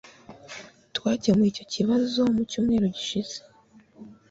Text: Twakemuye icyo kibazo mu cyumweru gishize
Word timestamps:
Twakemuye 0.95 1.49
icyo 1.51 1.65
kibazo 1.73 2.19
mu 2.33 2.41
cyumweru 2.49 2.85
gishize 2.95 3.37